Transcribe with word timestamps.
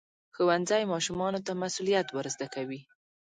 ښوونځی 0.35 0.83
ماشومانو 0.93 1.39
ته 1.45 1.51
مسؤلیت 1.63 2.07
ورزده 2.11 2.47
کوي. 2.55 2.81